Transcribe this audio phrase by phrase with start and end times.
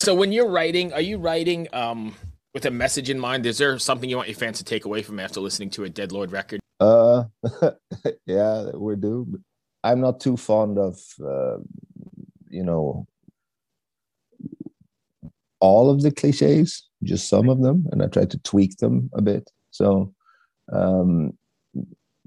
[0.00, 2.14] So when you're writing, are you writing um,
[2.54, 3.46] with a message in mind?
[3.46, 5.88] Is there something you want your fans to take away from after listening to a
[5.88, 6.60] Dead Lord record?
[6.78, 7.24] Uh,
[8.26, 9.26] yeah, we do.
[9.82, 11.58] I'm not too fond of, uh,
[12.48, 13.06] you know,
[15.58, 19.20] all of the cliches, just some of them, and I try to tweak them a
[19.20, 19.50] bit.
[19.72, 20.14] So,
[20.72, 21.36] um,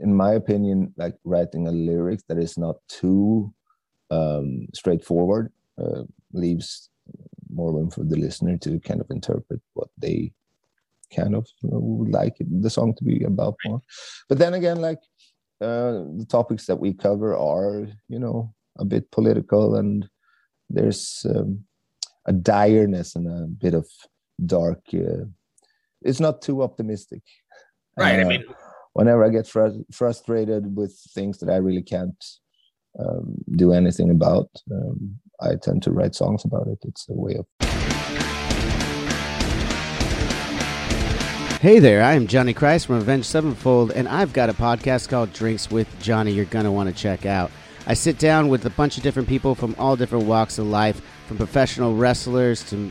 [0.00, 3.54] in my opinion, like writing a lyric that is not too
[4.10, 6.02] um, straightforward uh,
[6.34, 6.90] leaves
[7.54, 10.32] more room for the listener to kind of interpret what they
[11.14, 13.80] kind of would like the song to be about more.
[14.28, 15.00] But then again, like
[15.60, 20.08] uh, the topics that we cover are, you know, a bit political and
[20.68, 21.64] there's um,
[22.26, 23.86] a direness and a bit of
[24.44, 24.80] dark.
[24.92, 25.26] Uh,
[26.02, 27.22] it's not too optimistic.
[27.96, 28.18] Right.
[28.18, 28.44] Uh, I mean,
[28.94, 32.24] whenever I get fr- frustrated with things that I really can't
[32.98, 36.78] um, do anything about, um, I tend to write songs about it.
[36.82, 37.46] It's a way of.
[41.60, 45.32] Hey there, I am Johnny Christ from Avenged Sevenfold, and I've got a podcast called
[45.32, 47.50] Drinks with Johnny you're going to want to check out.
[47.86, 51.00] I sit down with a bunch of different people from all different walks of life,
[51.26, 52.90] from professional wrestlers to